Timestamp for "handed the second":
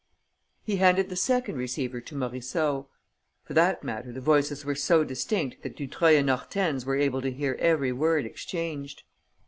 0.77-1.57